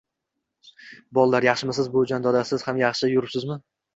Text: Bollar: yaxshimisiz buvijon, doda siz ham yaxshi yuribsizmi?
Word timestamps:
Bollar: 1.17 1.45
yaxshimisiz 1.49 1.91
buvijon, 1.97 2.25
doda 2.27 2.43
siz 2.53 2.65
ham 2.69 2.79
yaxshi 2.85 3.13
yuribsizmi? 3.13 3.59